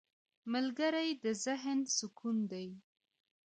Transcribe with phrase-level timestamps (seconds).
[0.53, 2.67] ملګری د ذهن سکون دی